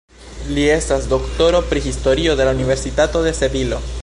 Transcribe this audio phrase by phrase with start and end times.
[0.55, 3.87] Li estas doktoro pri Historio el la Universitato de Sevilo.